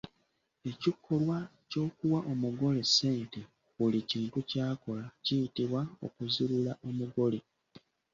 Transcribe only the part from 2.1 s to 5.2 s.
omugole ssente ku buli kintu ky'akola